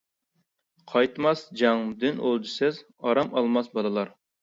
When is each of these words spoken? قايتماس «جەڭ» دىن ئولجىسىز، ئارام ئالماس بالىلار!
قايتماس 0.93 1.45
«جەڭ» 1.63 1.85
دىن 2.07 2.25
ئولجىسىز، 2.25 2.83
ئارام 3.07 3.35
ئالماس 3.39 3.75
بالىلار! 3.79 4.17